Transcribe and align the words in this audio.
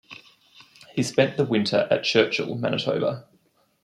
He 0.95 1.03
spent 1.03 1.37
the 1.37 1.45
winter 1.45 1.87
at 1.91 2.03
Churchill, 2.03 2.55
Manitoba. 2.55 3.27